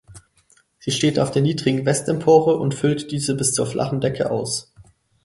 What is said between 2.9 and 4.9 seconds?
diese bis zur flachen Decke aus.